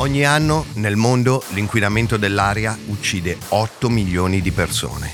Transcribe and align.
Ogni 0.00 0.24
anno 0.24 0.64
nel 0.74 0.94
mondo 0.94 1.42
l'inquinamento 1.54 2.16
dell'aria 2.16 2.78
uccide 2.86 3.36
8 3.48 3.88
milioni 3.88 4.40
di 4.40 4.52
persone. 4.52 5.12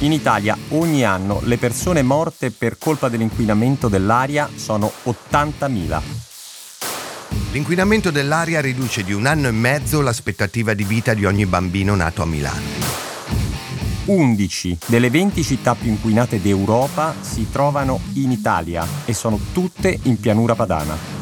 In 0.00 0.10
Italia 0.10 0.58
ogni 0.70 1.04
anno 1.04 1.40
le 1.44 1.56
persone 1.56 2.02
morte 2.02 2.50
per 2.50 2.78
colpa 2.78 3.08
dell'inquinamento 3.08 3.86
dell'aria 3.86 4.50
sono 4.56 4.90
80.000. 5.04 6.00
L'inquinamento 7.52 8.10
dell'aria 8.10 8.60
riduce 8.60 9.04
di 9.04 9.12
un 9.12 9.26
anno 9.26 9.46
e 9.46 9.52
mezzo 9.52 10.00
l'aspettativa 10.00 10.74
di 10.74 10.82
vita 10.82 11.14
di 11.14 11.24
ogni 11.24 11.46
bambino 11.46 11.94
nato 11.94 12.22
a 12.22 12.26
Milano. 12.26 12.86
11 14.06 14.78
delle 14.86 15.10
20 15.10 15.44
città 15.44 15.76
più 15.76 15.90
inquinate 15.90 16.40
d'Europa 16.40 17.14
si 17.20 17.46
trovano 17.52 18.00
in 18.14 18.32
Italia 18.32 18.84
e 19.04 19.14
sono 19.14 19.38
tutte 19.52 19.96
in 20.02 20.18
pianura 20.18 20.56
padana. 20.56 21.17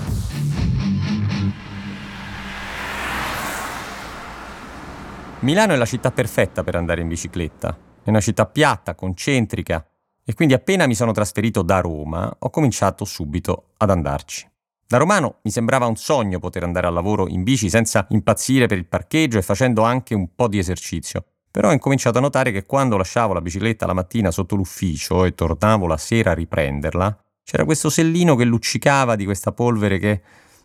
Milano 5.41 5.75
è 5.75 5.77
la 5.77 5.85
città 5.85 6.11
perfetta 6.11 6.65
per 6.65 6.77
andare 6.77 7.03
in 7.03 7.09
bicicletta. 7.09 7.77
È 8.03 8.09
una 8.09 8.21
città 8.21 8.47
piatta, 8.47 8.95
concentrica 8.95 9.87
e 10.25 10.33
quindi 10.33 10.55
appena 10.55 10.87
mi 10.87 10.95
sono 10.95 11.13
trasferito 11.13 11.61
da 11.61 11.81
Roma 11.81 12.35
ho 12.39 12.49
cominciato 12.49 13.05
subito 13.05 13.73
ad 13.77 13.91
andarci. 13.91 14.49
Da 14.87 14.97
romano 14.97 15.41
mi 15.43 15.51
sembrava 15.51 15.85
un 15.87 15.97
sogno 15.97 16.39
poter 16.39 16.63
andare 16.63 16.87
al 16.87 16.95
lavoro 16.95 17.29
in 17.29 17.43
bici 17.43 17.69
senza 17.69 18.07
impazzire 18.11 18.67
per 18.67 18.79
il 18.79 18.87
parcheggio 18.87 19.37
e 19.37 19.43
facendo 19.43 19.83
anche 19.83 20.15
un 20.15 20.35
po' 20.35 20.49
di 20.49 20.59
esercizio. 20.59 21.25
Però 21.51 21.69
ho 21.69 21.73
incominciato 21.73 22.17
a 22.17 22.23
notare 22.23 22.51
che 22.51 22.65
quando 22.65 22.97
lasciavo 22.97 23.35
la 23.35 23.43
bicicletta 23.43 23.85
la 23.85 23.93
mattina 23.93 24.31
sotto 24.31 24.57
l'ufficio 24.57 25.27
e 25.27 25.35
tornavo 25.35 25.87
la 25.87 25.99
sera 25.99 26.31
a 26.31 26.35
riprenderla, 26.35 27.25
c'era 27.43 27.65
questo 27.67 27.91
sellino 27.91 28.37
che 28.37 28.45
luccicava 28.45 29.17
di 29.17 29.27
questa 29.27 29.53
polvere 29.53 29.99
che 29.99 30.23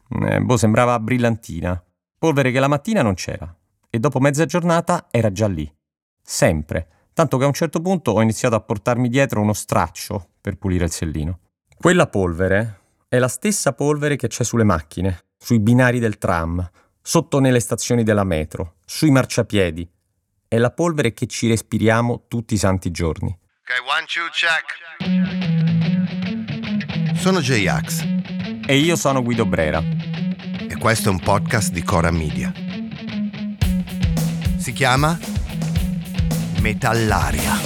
eh, 0.07 0.39
boh, 0.39 0.57
sembrava 0.57 0.97
brillantina. 0.99 1.83
Polvere 2.17 2.51
che 2.51 2.59
la 2.59 2.67
mattina 2.69 3.01
non 3.01 3.15
c'era 3.15 3.53
e 3.91 3.99
dopo 3.99 4.19
mezza 4.19 4.45
giornata 4.45 5.09
era 5.11 5.31
già 5.31 5.47
lì. 5.47 5.71
Sempre. 6.23 6.87
Tanto 7.13 7.37
che 7.37 7.43
a 7.43 7.47
un 7.47 7.53
certo 7.53 7.81
punto 7.81 8.11
ho 8.11 8.21
iniziato 8.21 8.55
a 8.55 8.61
portarmi 8.61 9.09
dietro 9.09 9.41
uno 9.41 9.53
straccio 9.53 10.29
per 10.39 10.57
pulire 10.57 10.85
il 10.85 10.91
sellino. 10.91 11.39
Quella 11.77 12.07
polvere 12.07 12.79
è 13.09 13.19
la 13.19 13.27
stessa 13.27 13.73
polvere 13.73 14.15
che 14.15 14.27
c'è 14.27 14.45
sulle 14.45 14.63
macchine, 14.63 15.25
sui 15.37 15.59
binari 15.59 15.99
del 15.99 16.17
tram, 16.17 16.67
sotto 17.01 17.39
nelle 17.39 17.59
stazioni 17.59 18.03
della 18.03 18.23
metro, 18.23 18.75
sui 18.85 19.11
marciapiedi, 19.11 19.87
è 20.47 20.57
la 20.57 20.71
polvere 20.71 21.11
che 21.13 21.27
ci 21.27 21.47
respiriamo 21.49 22.25
tutti 22.27 22.53
i 22.53 22.57
santi 22.57 22.91
giorni. 22.91 23.27
Ok, 23.27 23.69
one, 23.85 24.05
two, 24.05 24.29
check. 24.31 24.79
Sono 27.17 27.41
J-Ax. 27.41 28.05
E 28.65 28.77
io 28.77 28.95
sono 28.95 29.21
Guido 29.21 29.45
Brera. 29.45 29.79
E 29.81 30.77
questo 30.77 31.09
è 31.09 31.11
un 31.11 31.19
podcast 31.19 31.71
di 31.71 31.83
Cora 31.83 32.11
Media. 32.11 32.60
Si 34.61 34.73
chiama 34.73 35.17
Metallaria. 36.59 37.59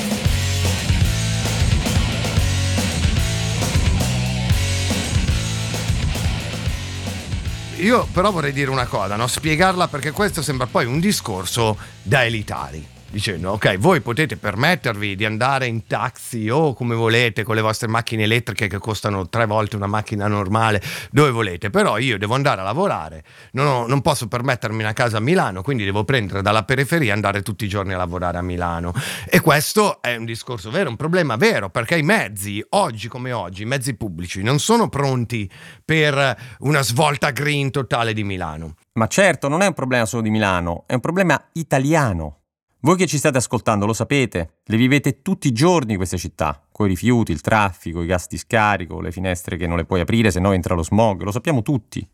Io 7.79 8.07
però 8.13 8.31
vorrei 8.31 8.53
dire 8.53 8.71
una 8.71 8.85
cosa, 8.85 9.17
no? 9.17 9.27
spiegarla 9.27 9.89
perché 9.89 10.11
questo 10.11 10.41
sembra 10.41 10.67
poi 10.67 10.85
un 10.85 11.01
discorso 11.01 11.77
da 12.01 12.23
elitari 12.23 12.94
dicendo 13.15 13.51
ok 13.51 13.77
voi 13.77 14.01
potete 14.01 14.35
permettervi 14.35 15.15
di 15.15 15.23
andare 15.23 15.67
in 15.67 15.87
taxi 15.87 16.49
o 16.49 16.73
come 16.73 16.95
volete 16.95 17.43
con 17.43 17.55
le 17.55 17.61
vostre 17.61 17.87
macchine 17.87 18.23
elettriche 18.23 18.67
che 18.67 18.77
costano 18.77 19.29
tre 19.29 19.45
volte 19.45 19.77
una 19.77 19.87
macchina 19.87 20.27
normale 20.27 20.81
dove 21.11 21.31
volete 21.31 21.69
però 21.69 21.97
io 21.97 22.17
devo 22.17 22.35
andare 22.35 22.59
a 22.59 22.63
lavorare 22.65 23.23
non, 23.51 23.67
ho, 23.67 23.87
non 23.87 24.01
posso 24.01 24.27
permettermi 24.27 24.81
una 24.81 24.91
casa 24.91 25.17
a 25.17 25.21
Milano 25.21 25.61
quindi 25.61 25.85
devo 25.85 26.03
prendere 26.03 26.41
dalla 26.41 26.63
periferia 26.63 27.11
e 27.11 27.13
andare 27.13 27.41
tutti 27.41 27.63
i 27.63 27.69
giorni 27.69 27.93
a 27.93 27.97
lavorare 27.97 28.37
a 28.37 28.41
Milano. 28.41 28.93
E 29.29 29.39
questo 29.39 30.01
è 30.01 30.15
un 30.15 30.25
discorso 30.25 30.69
vero 30.69 30.89
un 30.89 30.95
problema 30.95 31.37
vero 31.37 31.69
perché 31.69 31.97
i 31.97 32.03
mezzi 32.03 32.63
oggi 32.69 33.07
come 33.07 33.31
oggi 33.31 33.61
i 33.61 33.65
mezzi 33.65 33.95
pubblici 33.95 34.41
non 34.41 34.59
sono 34.59 34.89
pronti 34.89 35.49
per 35.83 36.55
una 36.59 36.81
svolta 36.81 37.31
green 37.31 37.71
totale 37.71 38.13
di 38.13 38.23
Milano. 38.23 38.75
Ma 38.93 39.07
certo 39.07 39.47
non 39.47 39.61
è 39.61 39.67
un 39.67 39.73
problema 39.73 40.05
solo 40.05 40.21
di 40.21 40.29
Milano 40.29 40.83
è 40.87 40.93
un 40.93 40.99
problema 40.99 41.49
italiano 41.53 42.39
voi 42.85 42.97
che 42.97 43.07
ci 43.07 43.17
state 43.17 43.37
ascoltando 43.37 43.87
lo 43.87 43.93
sapete, 43.93 44.59
le 44.63 44.77
vivete 44.77 45.23
tutti 45.23 45.47
i 45.47 45.51
giorni 45.51 45.95
queste 45.95 46.19
città, 46.19 46.63
coi 46.71 46.87
rifiuti, 46.87 47.31
il 47.31 47.41
traffico, 47.41 48.03
i 48.03 48.05
gas 48.05 48.27
di 48.27 48.37
scarico, 48.37 49.01
le 49.01 49.11
finestre 49.11 49.57
che 49.57 49.65
non 49.65 49.77
le 49.77 49.85
puoi 49.85 50.01
aprire 50.01 50.29
se 50.29 50.39
no 50.39 50.51
entra 50.51 50.75
lo 50.75 50.83
smog, 50.83 51.23
lo 51.23 51.31
sappiamo 51.31 51.63
tutti. 51.63 52.07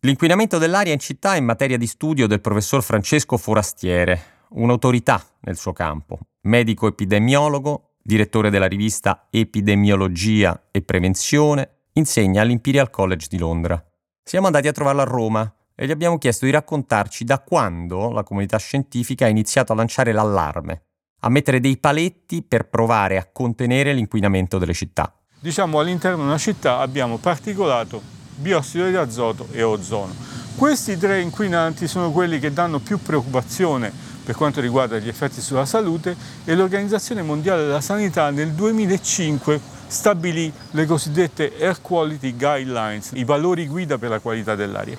L'inquinamento 0.00 0.56
dell'aria 0.56 0.94
in 0.94 0.98
città 0.98 1.34
è 1.34 1.40
materia 1.40 1.76
di 1.76 1.86
studio 1.86 2.26
del 2.26 2.40
professor 2.40 2.82
Francesco 2.82 3.36
Forastiere, 3.36 4.46
un'autorità 4.52 5.22
nel 5.40 5.58
suo 5.58 5.74
campo, 5.74 6.18
medico 6.44 6.86
epidemiologo, 6.86 7.96
direttore 8.02 8.48
della 8.48 8.66
rivista 8.66 9.26
Epidemiologia 9.28 10.68
e 10.70 10.80
Prevenzione, 10.80 11.80
insegna 11.92 12.40
all'Imperial 12.40 12.88
College 12.88 13.26
di 13.28 13.36
Londra. 13.36 13.84
Siamo 14.22 14.46
andati 14.46 14.68
a 14.68 14.72
trovarlo 14.72 15.02
a 15.02 15.04
Roma 15.04 15.54
e 15.76 15.86
gli 15.86 15.90
abbiamo 15.90 16.18
chiesto 16.18 16.44
di 16.44 16.52
raccontarci 16.52 17.24
da 17.24 17.40
quando 17.40 18.10
la 18.10 18.22
comunità 18.22 18.58
scientifica 18.58 19.26
ha 19.26 19.28
iniziato 19.28 19.72
a 19.72 19.76
lanciare 19.76 20.12
l'allarme, 20.12 20.82
a 21.20 21.28
mettere 21.28 21.60
dei 21.60 21.78
paletti 21.78 22.42
per 22.42 22.68
provare 22.68 23.16
a 23.16 23.28
contenere 23.30 23.92
l'inquinamento 23.92 24.58
delle 24.58 24.74
città. 24.74 25.12
Diciamo 25.40 25.78
all'interno 25.80 26.18
di 26.18 26.24
una 26.24 26.38
città 26.38 26.78
abbiamo 26.78 27.18
particolato, 27.18 28.00
biossido 28.36 28.88
di 28.88 28.96
azoto 28.96 29.48
e 29.50 29.62
ozono. 29.62 30.14
Questi 30.56 30.96
tre 30.96 31.20
inquinanti 31.20 31.88
sono 31.88 32.12
quelli 32.12 32.38
che 32.38 32.52
danno 32.52 32.78
più 32.78 32.98
preoccupazione 33.02 33.92
per 34.24 34.36
quanto 34.36 34.60
riguarda 34.60 34.98
gli 34.98 35.08
effetti 35.08 35.40
sulla 35.40 35.66
salute 35.66 36.16
e 36.44 36.54
l'Organizzazione 36.54 37.22
Mondiale 37.22 37.64
della 37.64 37.82
Sanità 37.82 38.30
nel 38.30 38.52
2005 38.52 39.60
stabilì 39.86 40.50
le 40.70 40.86
cosiddette 40.86 41.52
Air 41.60 41.80
Quality 41.82 42.34
Guidelines, 42.34 43.10
i 43.14 43.24
valori 43.24 43.66
guida 43.66 43.98
per 43.98 44.08
la 44.08 44.20
qualità 44.20 44.54
dell'aria. 44.54 44.96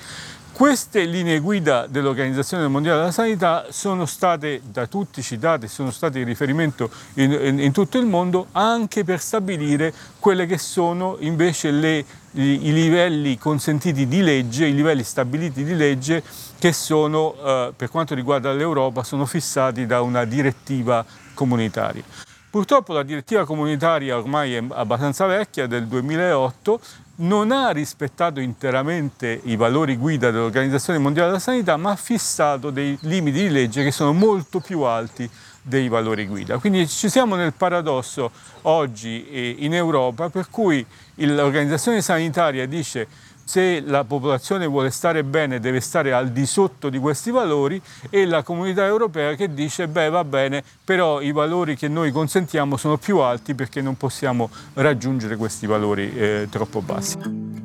Queste 0.56 1.04
linee 1.04 1.40
guida 1.40 1.86
dell'Organizzazione 1.86 2.66
Mondiale 2.66 3.00
della 3.00 3.12
Sanità 3.12 3.66
sono 3.68 4.06
state 4.06 4.62
da 4.64 4.86
tutti 4.86 5.20
citate, 5.20 5.68
sono 5.68 5.90
state 5.90 6.20
di 6.20 6.24
riferimento 6.24 6.88
in, 7.16 7.30
in, 7.30 7.58
in 7.60 7.72
tutto 7.72 7.98
il 7.98 8.06
mondo 8.06 8.46
anche 8.52 9.04
per 9.04 9.20
stabilire 9.20 9.92
quelle 10.18 10.46
che 10.46 10.56
sono 10.56 11.18
invece 11.20 11.70
le, 11.72 11.98
i, 12.30 12.68
i, 12.68 12.72
livelli 12.72 13.36
consentiti 13.36 14.06
di 14.06 14.22
legge, 14.22 14.64
i 14.64 14.74
livelli 14.74 15.02
stabiliti 15.02 15.62
di 15.62 15.76
legge 15.76 16.22
che 16.58 16.72
sono, 16.72 17.34
eh, 17.34 17.72
per 17.76 17.90
quanto 17.90 18.14
riguarda 18.14 18.50
l'Europa, 18.54 19.04
sono 19.04 19.26
fissati 19.26 19.84
da 19.84 20.00
una 20.00 20.24
direttiva 20.24 21.04
comunitaria. 21.34 22.02
Purtroppo 22.48 22.94
la 22.94 23.02
direttiva 23.02 23.44
comunitaria 23.44 24.16
ormai 24.16 24.54
è 24.54 24.64
abbastanza 24.70 25.26
vecchia, 25.26 25.66
del 25.66 25.86
2008, 25.86 26.80
non 27.16 27.50
ha 27.50 27.70
rispettato 27.70 28.40
interamente 28.40 29.40
i 29.44 29.56
valori 29.56 29.96
guida 29.96 30.30
dell'Organizzazione 30.30 30.98
Mondiale 30.98 31.28
della 31.28 31.40
Sanità, 31.40 31.76
ma 31.76 31.92
ha 31.92 31.96
fissato 31.96 32.70
dei 32.70 32.96
limiti 33.02 33.42
di 33.42 33.50
legge 33.50 33.82
che 33.82 33.90
sono 33.90 34.12
molto 34.12 34.60
più 34.60 34.82
alti 34.82 35.28
dei 35.62 35.88
valori 35.88 36.26
guida. 36.26 36.58
Quindi 36.58 36.86
ci 36.86 37.08
siamo 37.08 37.34
nel 37.34 37.52
paradosso 37.52 38.30
oggi 38.62 39.64
in 39.64 39.74
Europa 39.74 40.28
per 40.28 40.48
cui 40.50 40.84
l'Organizzazione 41.14 42.02
Sanitaria 42.02 42.66
dice 42.66 43.08
se 43.46 43.80
la 43.80 44.02
popolazione 44.02 44.66
vuole 44.66 44.90
stare 44.90 45.22
bene 45.22 45.60
deve 45.60 45.78
stare 45.78 46.12
al 46.12 46.30
di 46.30 46.46
sotto 46.46 46.88
di 46.88 46.98
questi 46.98 47.30
valori 47.30 47.80
e 48.10 48.26
la 48.26 48.42
comunità 48.42 48.84
europea 48.84 49.34
che 49.34 49.54
dice 49.54 49.86
beh 49.86 50.08
va 50.08 50.24
bene 50.24 50.64
però 50.84 51.20
i 51.20 51.30
valori 51.30 51.76
che 51.76 51.86
noi 51.86 52.10
consentiamo 52.10 52.76
sono 52.76 52.96
più 52.96 53.18
alti 53.18 53.54
perché 53.54 53.80
non 53.80 53.96
possiamo 53.96 54.50
raggiungere 54.74 55.36
questi 55.36 55.66
valori 55.66 56.12
eh, 56.12 56.48
troppo 56.50 56.82
bassi. 56.82 57.55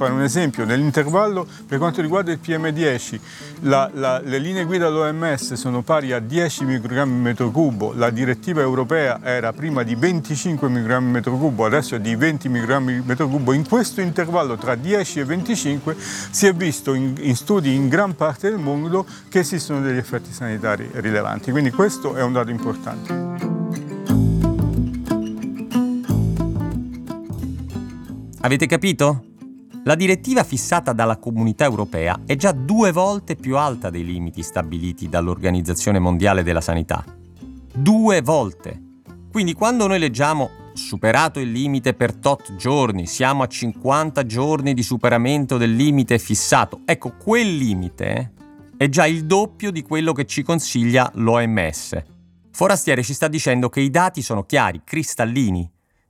Fare 0.00 0.14
un 0.14 0.22
esempio, 0.22 0.64
nell'intervallo 0.64 1.46
per 1.66 1.76
quanto 1.76 2.00
riguarda 2.00 2.32
il 2.32 2.40
PM10 2.42 3.20
la, 3.60 3.90
la, 3.92 4.18
le 4.18 4.38
linee 4.38 4.64
guida 4.64 4.88
dell'OMS 4.88 5.52
sono 5.52 5.82
pari 5.82 6.12
a 6.12 6.20
10 6.20 6.64
microgrammi 6.64 7.20
metro 7.20 7.50
cubo, 7.50 7.92
la 7.94 8.08
direttiva 8.08 8.62
europea 8.62 9.20
era 9.22 9.52
prima 9.52 9.82
di 9.82 9.94
25 9.94 10.70
microgrammi 10.70 11.10
metro 11.10 11.36
cubo, 11.36 11.66
adesso 11.66 11.96
è 11.96 12.00
di 12.00 12.16
20 12.16 12.48
microgrammi 12.48 13.02
metro 13.04 13.28
cubo. 13.28 13.52
In 13.52 13.68
questo 13.68 14.00
intervallo 14.00 14.56
tra 14.56 14.74
10 14.74 15.20
e 15.20 15.24
25 15.26 15.94
si 15.98 16.46
è 16.46 16.54
visto 16.54 16.94
in, 16.94 17.14
in 17.18 17.36
studi 17.36 17.74
in 17.74 17.88
gran 17.88 18.14
parte 18.16 18.48
del 18.48 18.58
mondo 18.58 19.04
che 19.28 19.40
esistono 19.40 19.82
degli 19.82 19.98
effetti 19.98 20.32
sanitari 20.32 20.88
rilevanti, 20.94 21.50
quindi 21.50 21.70
questo 21.70 22.14
è 22.14 22.22
un 22.22 22.32
dato 22.32 22.50
importante. 22.50 23.28
Avete 28.40 28.64
capito? 28.64 29.29
La 29.90 29.96
direttiva 29.96 30.44
fissata 30.44 30.92
dalla 30.92 31.16
comunità 31.16 31.64
europea 31.64 32.20
è 32.24 32.36
già 32.36 32.52
due 32.52 32.92
volte 32.92 33.34
più 33.34 33.56
alta 33.56 33.90
dei 33.90 34.04
limiti 34.04 34.40
stabiliti 34.40 35.08
dall'Organizzazione 35.08 35.98
Mondiale 35.98 36.44
della 36.44 36.60
Sanità. 36.60 37.04
Due 37.74 38.22
volte! 38.22 38.80
Quindi 39.32 39.52
quando 39.52 39.88
noi 39.88 39.98
leggiamo 39.98 40.50
superato 40.74 41.40
il 41.40 41.50
limite 41.50 41.94
per 41.94 42.14
tot 42.14 42.54
giorni, 42.54 43.08
siamo 43.08 43.42
a 43.42 43.48
50 43.48 44.24
giorni 44.26 44.74
di 44.74 44.84
superamento 44.84 45.56
del 45.56 45.74
limite 45.74 46.20
fissato. 46.20 46.82
Ecco, 46.84 47.16
quel 47.16 47.56
limite 47.56 48.34
è 48.76 48.88
già 48.88 49.06
il 49.06 49.26
doppio 49.26 49.72
di 49.72 49.82
quello 49.82 50.12
che 50.12 50.24
ci 50.24 50.44
consiglia 50.44 51.10
l'OMS. 51.14 52.00
Forastiere 52.52 53.02
ci 53.02 53.12
sta 53.12 53.26
dicendo 53.26 53.68
che 53.68 53.80
i 53.80 53.90
dati 53.90 54.22
sono 54.22 54.44
chiari, 54.44 54.82
cristallini. 54.84 55.68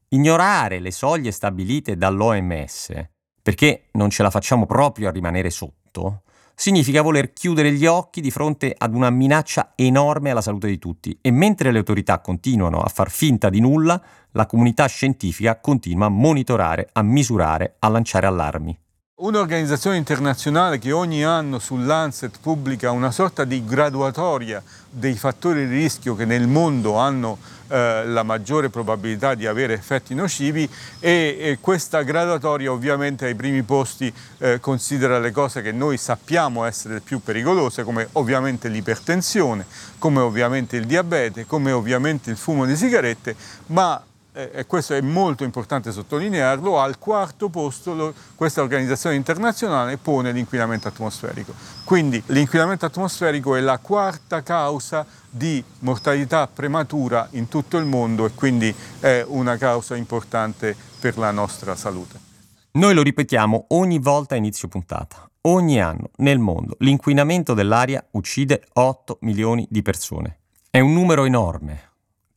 Ignorare 0.08 0.80
le 0.80 0.90
soglie 0.90 1.30
stabilite 1.30 1.96
dall'OMS, 1.96 3.08
perché 3.42 3.84
non 3.92 4.10
ce 4.10 4.22
la 4.22 4.30
facciamo 4.30 4.66
proprio 4.66 5.08
a 5.08 5.12
rimanere 5.12 5.50
sotto, 5.50 6.22
significa 6.54 7.00
voler 7.00 7.32
chiudere 7.32 7.72
gli 7.72 7.86
occhi 7.86 8.20
di 8.20 8.30
fronte 8.30 8.74
ad 8.76 8.94
una 8.94 9.08
minaccia 9.08 9.72
enorme 9.74 10.30
alla 10.30 10.42
salute 10.42 10.66
di 10.66 10.78
tutti 10.78 11.16
e 11.22 11.30
mentre 11.30 11.72
le 11.72 11.78
autorità 11.78 12.20
continuano 12.20 12.80
a 12.80 12.88
far 12.88 13.10
finta 13.10 13.48
di 13.48 13.60
nulla, 13.60 14.00
la 14.32 14.44
comunità 14.44 14.84
scientifica 14.86 15.58
continua 15.58 16.06
a 16.06 16.10
monitorare, 16.10 16.90
a 16.92 17.02
misurare, 17.02 17.76
a 17.78 17.88
lanciare 17.88 18.26
allarmi. 18.26 18.78
Un'organizzazione 19.22 19.98
internazionale 19.98 20.78
che 20.78 20.92
ogni 20.92 21.22
anno 21.22 21.58
sull'Ancet 21.58 22.38
pubblica 22.40 22.90
una 22.90 23.10
sorta 23.10 23.44
di 23.44 23.62
graduatoria 23.62 24.62
dei 24.88 25.14
fattori 25.14 25.68
di 25.68 25.76
rischio 25.76 26.16
che 26.16 26.24
nel 26.24 26.46
mondo 26.46 26.94
hanno 26.94 27.36
eh, 27.68 28.06
la 28.06 28.22
maggiore 28.22 28.70
probabilità 28.70 29.34
di 29.34 29.46
avere 29.46 29.74
effetti 29.74 30.14
nocivi 30.14 30.66
e, 31.00 31.36
e 31.38 31.58
questa 31.60 32.00
graduatoria 32.00 32.72
ovviamente 32.72 33.26
ai 33.26 33.34
primi 33.34 33.62
posti 33.62 34.10
eh, 34.38 34.58
considera 34.58 35.18
le 35.18 35.32
cose 35.32 35.60
che 35.60 35.70
noi 35.70 35.98
sappiamo 35.98 36.64
essere 36.64 37.00
più 37.00 37.20
pericolose 37.20 37.84
come 37.84 38.08
ovviamente 38.12 38.68
l'ipertensione, 38.68 39.66
come 39.98 40.20
ovviamente 40.20 40.78
il 40.78 40.86
diabete, 40.86 41.44
come 41.44 41.72
ovviamente 41.72 42.30
il 42.30 42.38
fumo 42.38 42.64
di 42.64 42.74
sigarette, 42.74 43.36
ma 43.66 44.02
e 44.32 44.64
questo 44.66 44.94
è 44.94 45.00
molto 45.00 45.42
importante 45.42 45.90
sottolinearlo, 45.90 46.78
al 46.78 46.98
quarto 46.98 47.48
posto 47.48 47.94
lo, 47.94 48.14
questa 48.36 48.62
organizzazione 48.62 49.16
internazionale 49.16 49.96
pone 49.96 50.30
l'inquinamento 50.30 50.88
atmosferico. 50.88 51.52
Quindi 51.84 52.22
l'inquinamento 52.26 52.86
atmosferico 52.86 53.56
è 53.56 53.60
la 53.60 53.78
quarta 53.78 54.42
causa 54.42 55.04
di 55.28 55.62
mortalità 55.80 56.46
prematura 56.46 57.28
in 57.32 57.48
tutto 57.48 57.76
il 57.76 57.86
mondo 57.86 58.24
e 58.26 58.30
quindi 58.34 58.74
è 59.00 59.24
una 59.26 59.56
causa 59.56 59.96
importante 59.96 60.76
per 61.00 61.18
la 61.18 61.32
nostra 61.32 61.74
salute. 61.74 62.28
Noi 62.72 62.94
lo 62.94 63.02
ripetiamo 63.02 63.66
ogni 63.70 63.98
volta 63.98 64.34
a 64.34 64.38
inizio 64.38 64.68
puntata. 64.68 65.28
Ogni 65.42 65.80
anno 65.80 66.10
nel 66.16 66.38
mondo 66.38 66.76
l'inquinamento 66.80 67.54
dell'aria 67.54 68.04
uccide 68.12 68.62
8 68.74 69.18
milioni 69.22 69.66
di 69.68 69.82
persone. 69.82 70.38
È 70.70 70.78
un 70.78 70.92
numero 70.92 71.24
enorme, 71.24 71.92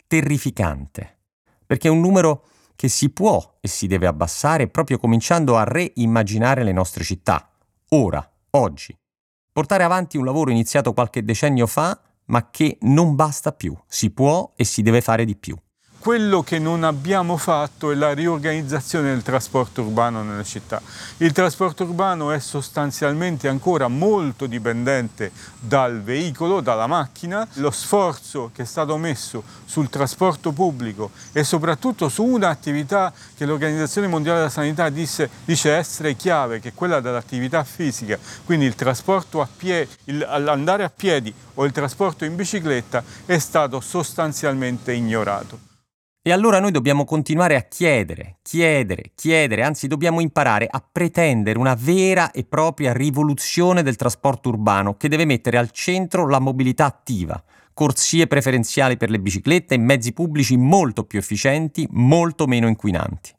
terrificante 0.08 1.18
perché 1.66 1.88
è 1.88 1.92
un 1.92 2.00
numero 2.00 2.46
che 2.76 2.88
si 2.88 3.10
può 3.10 3.58
e 3.62 3.68
si 3.68 3.88
deve 3.88 4.08
abbassare 4.08 4.68
proprio 4.68 4.98
cominciando 4.98 5.58
a 5.58 5.64
reimmaginare 5.64 6.64
le 6.64 6.72
nostre 6.72 7.04
città, 7.04 7.50
ora, 7.90 8.28
oggi. 8.52 8.98
Portare 9.52 9.84
avanti 9.84 10.18
un 10.18 10.26
lavoro 10.26 10.50
iniziato 10.50 10.94
qualche 10.94 11.24
decennio 11.24 11.68
fa, 11.68 12.00
ma 12.26 12.50
che 12.50 12.78
non 12.82 13.16
basta 13.16 13.52
più, 13.52 13.78
si 13.88 14.12
può 14.12 14.54
e 14.56 14.64
si 14.64 14.82
deve 14.82 15.02
fare 15.02 15.26
di 15.26 15.36
più. 15.36 15.56
Quello 16.04 16.44
che 16.44 16.60
non 16.60 16.84
abbiamo 16.84 17.38
fatto 17.38 17.90
è 17.90 17.96
la 17.96 18.14
riorganizzazione 18.14 19.08
del 19.12 19.22
trasporto 19.22 19.84
urbano 19.84 20.22
nelle 20.22 20.44
città. 20.44 20.82
Il 21.20 21.32
trasporto 21.32 21.86
urbano 21.86 22.32
è 22.32 22.40
sostanzialmente 22.40 23.48
ancora 23.48 23.88
molto 23.88 24.46
dipendente 24.46 25.32
dal 25.58 26.02
veicolo, 26.02 26.60
dalla 26.60 26.88
macchina. 26.88 27.48
Lo 27.54 27.72
sforzo 27.72 28.52
che 28.54 28.64
è 28.64 28.66
stato 28.66 28.98
messo 28.98 29.46
sul 29.64 29.90
trasporto 29.90 30.52
pubblico 30.52 31.12
e 31.32 31.46
soprattutto 31.46 32.10
su 32.10 32.26
un'attività 32.26 33.14
che 33.38 33.46
l'Organizzazione 33.46 34.08
Mondiale 34.08 34.40
della 34.40 34.50
Sanità 34.50 34.90
disse, 34.90 35.30
dice 35.46 35.72
essere 35.72 36.18
chiave, 36.18 36.60
che 36.60 36.70
è 36.70 36.74
quella 36.74 37.00
dell'attività 37.00 37.64
fisica, 37.64 38.20
quindi 38.44 38.66
il 38.66 38.76
trasporto 38.76 39.40
a 39.40 39.48
piedi, 39.48 39.90
l'andare 40.08 40.84
a 40.84 40.92
piedi 40.94 41.34
o 41.54 41.64
il 41.64 41.72
trasporto 41.72 42.26
in 42.26 42.36
bicicletta 42.36 43.02
è 43.26 43.38
stato 43.38 43.80
sostanzialmente 43.80 44.92
ignorato. 44.92 45.72
E 46.26 46.32
allora 46.32 46.62
noi 46.62 46.72
dobbiamo 46.72 47.04
continuare 47.04 47.58
a 47.58 47.64
chiedere, 47.64 48.38
chiedere, 48.44 49.12
chiedere, 49.14 49.62
anzi 49.62 49.88
dobbiamo 49.88 50.22
imparare 50.22 50.70
a 50.72 50.82
pretendere 50.82 51.60
una 51.60 51.76
vera 51.78 52.32
e 52.32 52.46
propria 52.46 52.94
rivoluzione 52.94 53.84
del 53.84 53.98
trasporto 53.98 54.48
urbano 54.48 54.96
che 54.96 55.10
deve 55.10 55.26
mettere 55.26 55.58
al 55.58 55.72
centro 55.72 56.26
la 56.30 56.40
mobilità 56.40 56.86
attiva, 56.86 57.44
corsie 57.74 58.26
preferenziali 58.28 58.96
per 58.96 59.10
le 59.10 59.20
biciclette 59.20 59.76
e 59.76 59.80
mezzi 59.80 60.14
pubblici 60.14 60.56
molto 60.56 61.04
più 61.04 61.20
efficienti, 61.20 61.86
molto 61.92 62.48
meno 62.48 62.70
inquinanti. 62.70 63.36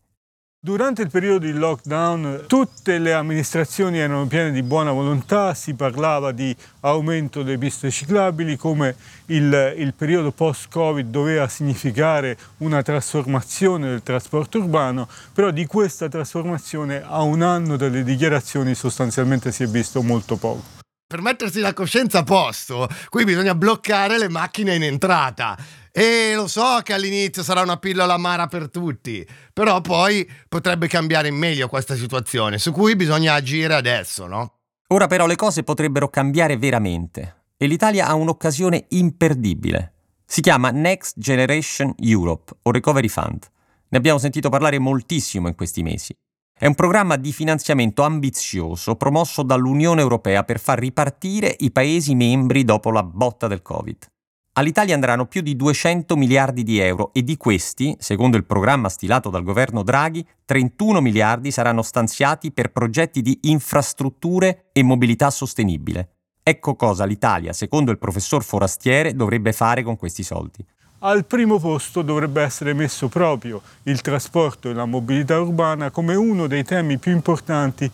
Durante 0.65 1.03
il 1.03 1.11
periodo 1.11 1.45
di 1.45 1.53
lockdown 1.53 2.45
tutte 2.47 2.97
le 2.97 3.13
amministrazioni 3.13 3.99
erano 3.99 4.27
piene 4.27 4.51
di 4.51 4.63
buona 4.63 4.93
volontà, 4.93 5.53
si 5.53 5.75
parlava 5.75 6.33
di 6.33 6.57
aumento 6.81 7.43
delle 7.43 7.59
piste 7.59 7.91
ciclabili, 7.91 8.57
come 8.57 8.97
il, 9.27 9.75
il 9.77 9.93
periodo 9.93 10.31
post-Covid 10.31 11.11
doveva 11.11 11.49
significare 11.49 12.39
una 12.61 12.81
trasformazione 12.81 13.91
del 13.91 14.03
trasporto 14.03 14.57
urbano, 14.57 15.07
però 15.35 15.51
di 15.51 15.67
questa 15.67 16.09
trasformazione 16.09 17.03
a 17.05 17.21
un 17.21 17.43
anno 17.43 17.77
dalle 17.77 18.03
dichiarazioni 18.03 18.75
sostanzialmente 18.75 19.53
si 19.53 19.65
è 19.65 19.67
visto 19.67 20.01
molto 20.01 20.37
poco 20.37 20.84
per 21.15 21.23
mettersi 21.23 21.61
la 21.61 21.73
coscienza 21.73 22.19
a 22.19 22.23
posto, 22.25 22.89
qui 23.09 23.23
bisogna 23.23 23.55
bloccare 23.55 24.19
le 24.19 24.29
macchine 24.29 24.75
in 24.75 24.83
entrata. 24.83 25.57
E 25.93 26.33
lo 26.35 26.49
so 26.49 26.81
che 26.83 26.93
all'inizio 26.93 27.45
sarà 27.45 27.61
una 27.61 27.77
pillola 27.77 28.15
amara 28.15 28.49
per 28.49 28.69
tutti, 28.69 29.25
però 29.53 29.81
poi 29.81 30.29
potrebbe 30.49 30.89
cambiare 30.89 31.29
in 31.29 31.37
meglio 31.37 31.69
questa 31.69 31.95
situazione, 31.95 32.59
su 32.59 32.73
cui 32.73 32.97
bisogna 32.97 33.35
agire 33.35 33.75
adesso, 33.75 34.27
no? 34.27 34.55
Ora 34.89 35.07
però 35.07 35.27
le 35.27 35.37
cose 35.37 35.63
potrebbero 35.63 36.09
cambiare 36.09 36.57
veramente 36.57 37.43
e 37.57 37.67
l'Italia 37.69 38.09
ha 38.09 38.15
un'occasione 38.15 38.87
imperdibile. 38.89 39.93
Si 40.25 40.41
chiama 40.41 40.71
Next 40.71 41.17
Generation 41.17 41.95
Europe 41.99 42.53
o 42.63 42.73
Recovery 42.73 43.09
Fund. 43.09 43.47
Ne 43.91 43.99
abbiamo 43.99 44.19
sentito 44.19 44.49
parlare 44.49 44.81
moltissimo 44.81 45.47
in 45.47 45.55
questi 45.55 45.85
mesi. 45.85 46.13
È 46.57 46.67
un 46.67 46.77
programma 46.77 47.17
di 47.17 47.33
finanziamento 47.33 48.05
ambizioso 48.05 48.95
promosso 48.95 49.43
dall'Unione 49.43 50.01
Europea 50.01 50.45
per 50.45 50.61
far 50.61 50.79
ripartire 50.79 51.53
i 51.59 51.73
Paesi 51.73 52.15
membri 52.15 52.63
dopo 52.63 52.93
la 52.93 53.03
botta 53.03 53.49
del 53.49 53.61
Covid. 53.61 54.07
All'Italia 54.53 54.95
andranno 54.95 55.27
più 55.27 55.41
di 55.41 55.57
200 55.57 56.15
miliardi 56.17 56.63
di 56.63 56.79
euro 56.79 57.13
e 57.13 57.25
di 57.25 57.37
questi, 57.37 57.97
secondo 57.99 58.37
il 58.37 58.45
programma 58.45 58.89
stilato 58.89 59.31
dal 59.31 59.43
governo 59.43 59.83
Draghi, 59.83 60.25
31 60.45 61.01
miliardi 61.01 61.51
saranno 61.51 61.83
stanziati 61.83 62.53
per 62.53 62.71
progetti 62.71 63.21
di 63.21 63.37
infrastrutture 63.43 64.67
e 64.71 64.85
mobilità 64.85 65.31
sostenibile. 65.31 66.11
Ecco 66.41 66.77
cosa 66.77 67.05
l'Italia, 67.05 67.53
secondo 67.53 67.91
il 67.91 67.99
professor 67.99 68.45
Forastiere, 68.45 69.15
dovrebbe 69.15 69.53
fare 69.53 69.83
con 69.83 69.97
questi 69.97 70.23
soldi. 70.23 70.65
Al 71.07 71.27
primo 71.27 71.59
posto 71.59 72.01
dovrebbe 72.01 72.41
essere 72.41 72.73
messo 72.73 73.09
proprio 73.09 73.61
il 73.83 74.01
trasporto 74.01 74.71
e 74.71 74.73
la 74.73 74.87
mobilità 74.87 75.39
urbana 75.39 75.91
come 75.91 76.15
uno 76.15 76.47
dei 76.47 76.65
temi 76.65 76.97
più 76.97 77.13
importanti 77.13 77.91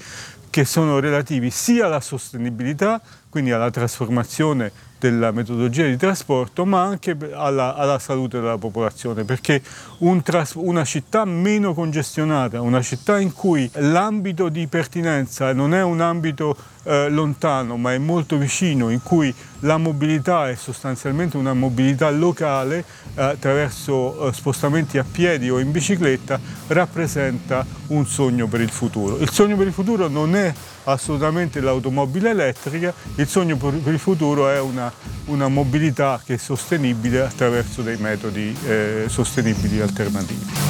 che 0.49 0.65
sono 0.65 1.01
relativi 1.01 1.51
sia 1.51 1.87
alla 1.87 2.01
sostenibilità, 2.01 3.01
quindi 3.29 3.51
alla 3.51 3.69
trasformazione 3.69 4.71
della 5.01 5.33
metodologia 5.33 5.87
di 5.87 5.97
trasporto, 5.97 6.65
ma 6.65 6.83
anche 6.83 7.17
alla, 7.33 7.75
alla 7.75 7.99
salute 7.99 8.39
della 8.39 8.59
popolazione, 8.59 9.25
perché 9.25 9.61
un 9.99 10.23
tras- 10.23 10.55
una 10.55 10.85
città 10.85 11.25
meno 11.25 11.75
congestionata, 11.75 12.61
una 12.61 12.83
città 12.83 13.19
in 13.19 13.33
cui 13.33 13.69
l'ambito 13.75 14.49
di 14.49 14.69
pertinenza 14.69 15.53
non 15.53 15.75
è 15.75 15.83
un 15.83 16.01
ambito 16.01 16.57
eh, 16.85 17.09
lontano, 17.09 17.77
ma 17.77 17.93
è 17.93 17.99
molto 17.99 18.37
vicino, 18.37 18.91
in 18.91 19.03
cui 19.03 19.35
la 19.61 19.77
mobilità 19.77 20.49
è 20.49 20.55
sostanzialmente 20.55 21.37
una 21.37 21.55
mobilità 21.55 22.11
locale 22.11 22.85
eh, 23.15 23.23
attraverso 23.23 24.29
eh, 24.29 24.33
spostamenti 24.33 24.99
a 24.99 25.05
piedi 25.11 25.51
o 25.51 25.59
in 25.59 25.71
bicicletta, 25.71 26.39
rappresenta 26.69 27.67
un 27.89 28.07
sogno 28.07 28.47
per 28.47 28.61
il 28.61 28.71
futuro. 28.71 29.19
Il 29.19 29.31
sogno 29.31 29.57
per 29.57 29.67
il 29.67 29.73
futuro 29.73 30.09
non 30.09 30.35
è 30.35 30.53
assolutamente 30.85 31.61
l'automobile 31.61 32.31
elettrica, 32.31 32.93
il 33.17 33.29
sogno 33.29 33.57
per 33.57 33.93
il 33.93 33.99
futuro 33.99 34.49
è 34.49 34.61
una, 34.61 34.93
una 35.27 35.49
mobilità 35.49 36.21
che 36.25 36.35
è 36.35 36.39
sostenibile 36.39 37.21
attraverso 37.23 37.83
dei 37.83 37.97
metodi 37.97 38.57
eh, 38.67 39.05
sostenibili 39.09 39.81
alternativi. 39.81 40.70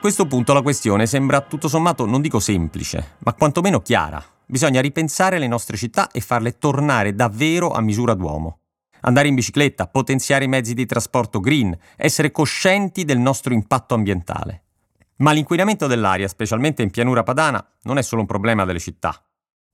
Questo 0.00 0.26
punto 0.26 0.52
la 0.52 0.62
questione 0.62 1.06
sembra 1.06 1.42
tutto 1.42 1.68
sommato 1.68 2.06
non 2.06 2.20
dico 2.20 2.40
semplice, 2.40 3.16
ma 3.18 3.34
quantomeno 3.34 3.80
chiara. 3.80 4.24
Bisogna 4.46 4.80
ripensare 4.80 5.38
le 5.38 5.46
nostre 5.46 5.76
città 5.76 6.10
e 6.10 6.20
farle 6.20 6.58
tornare 6.58 7.14
davvero 7.14 7.70
a 7.70 7.80
misura 7.80 8.14
d'uomo 8.14 8.60
andare 9.00 9.28
in 9.28 9.34
bicicletta, 9.34 9.86
potenziare 9.86 10.44
i 10.44 10.48
mezzi 10.48 10.74
di 10.74 10.86
trasporto 10.86 11.40
green, 11.40 11.76
essere 11.96 12.30
coscienti 12.30 13.04
del 13.04 13.18
nostro 13.18 13.54
impatto 13.54 13.94
ambientale. 13.94 14.64
Ma 15.16 15.32
l'inquinamento 15.32 15.86
dell'aria, 15.86 16.28
specialmente 16.28 16.82
in 16.82 16.90
pianura 16.90 17.22
padana, 17.22 17.64
non 17.82 17.98
è 17.98 18.02
solo 18.02 18.22
un 18.22 18.26
problema 18.26 18.64
delle 18.64 18.78
città. 18.78 19.22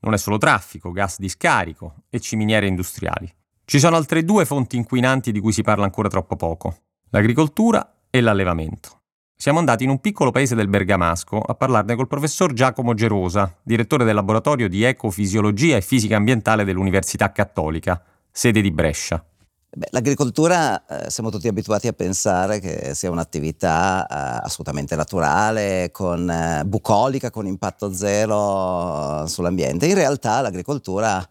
Non 0.00 0.14
è 0.14 0.18
solo 0.18 0.38
traffico, 0.38 0.92
gas 0.92 1.18
di 1.18 1.28
scarico 1.28 2.02
e 2.10 2.20
ciminiere 2.20 2.66
industriali. 2.66 3.32
Ci 3.64 3.78
sono 3.78 3.96
altre 3.96 4.24
due 4.24 4.44
fonti 4.44 4.76
inquinanti 4.76 5.32
di 5.32 5.40
cui 5.40 5.52
si 5.52 5.62
parla 5.62 5.84
ancora 5.84 6.08
troppo 6.08 6.36
poco, 6.36 6.76
l'agricoltura 7.10 7.98
e 8.10 8.20
l'allevamento. 8.20 8.95
Siamo 9.38 9.58
andati 9.58 9.84
in 9.84 9.90
un 9.90 10.00
piccolo 10.00 10.30
paese 10.30 10.54
del 10.54 10.66
Bergamasco 10.66 11.38
a 11.38 11.54
parlarne 11.54 11.94
col 11.94 12.08
professor 12.08 12.54
Giacomo 12.54 12.94
Gerosa, 12.94 13.54
direttore 13.62 14.04
del 14.04 14.14
laboratorio 14.14 14.66
di 14.66 14.82
ecofisiologia 14.82 15.76
e 15.76 15.82
fisica 15.82 16.16
ambientale 16.16 16.64
dell'Università 16.64 17.30
Cattolica, 17.32 18.02
sede 18.30 18.62
di 18.62 18.70
Brescia. 18.70 19.22
Beh, 19.68 19.88
l'agricoltura 19.90 20.86
eh, 20.86 21.10
siamo 21.10 21.28
tutti 21.28 21.48
abituati 21.48 21.86
a 21.86 21.92
pensare 21.92 22.60
che 22.60 22.94
sia 22.94 23.10
un'attività 23.10 24.06
eh, 24.06 24.46
assolutamente 24.46 24.96
naturale, 24.96 25.90
con, 25.92 26.30
eh, 26.30 26.62
bucolica, 26.64 27.30
con 27.30 27.46
impatto 27.46 27.92
zero 27.92 29.26
sull'ambiente. 29.26 29.84
In 29.84 29.96
realtà 29.96 30.40
l'agricoltura 30.40 31.22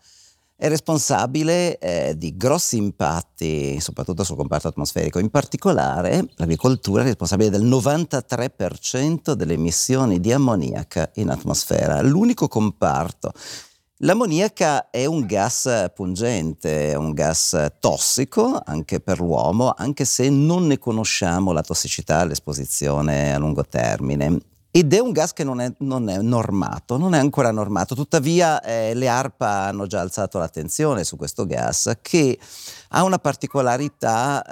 è 0.57 0.69
responsabile 0.69 1.77
eh, 1.79 2.17
di 2.17 2.37
grossi 2.37 2.77
impatti, 2.77 3.79
soprattutto 3.81 4.23
sul 4.23 4.37
comparto 4.37 4.69
atmosferico. 4.69 5.19
In 5.19 5.29
particolare, 5.29 6.25
l'agricoltura 6.35 7.01
è 7.01 7.05
responsabile 7.05 7.49
del 7.49 7.65
93% 7.65 9.33
delle 9.33 9.53
emissioni 9.53 10.21
di 10.21 10.31
ammoniaca 10.31 11.11
in 11.15 11.29
atmosfera. 11.29 12.01
L'unico 12.01 12.47
comparto. 12.47 13.33
L'ammoniaca 13.99 14.89
è 14.89 15.05
un 15.05 15.25
gas 15.25 15.91
pungente, 15.93 16.91
è 16.91 16.95
un 16.95 17.13
gas 17.13 17.71
tossico 17.79 18.61
anche 18.63 18.99
per 18.99 19.19
l'uomo, 19.19 19.73
anche 19.75 20.03
se 20.03 20.29
non 20.29 20.67
ne 20.67 20.77
conosciamo 20.77 21.51
la 21.51 21.61
tossicità, 21.61 22.23
l'esposizione 22.25 23.33
a 23.33 23.37
lungo 23.37 23.65
termine. 23.65 24.39
Ed 24.77 24.93
è 24.93 24.99
un 24.99 25.13
gas 25.13 25.31
che 25.31 25.45
non 25.45 25.61
è, 25.61 25.71
non 25.77 26.09
è, 26.09 26.17
normato, 26.17 26.97
non 26.97 27.15
è 27.15 27.17
ancora 27.17 27.49
normato. 27.49 27.95
Tuttavia 27.95 28.59
eh, 28.59 28.93
le 28.93 29.07
ARPA 29.07 29.67
hanno 29.67 29.87
già 29.87 30.01
alzato 30.01 30.37
l'attenzione 30.37 31.05
su 31.05 31.15
questo 31.15 31.45
gas 31.45 31.99
che 32.01 32.37
ha 32.89 33.03
una 33.03 33.17
particolarità, 33.17 34.43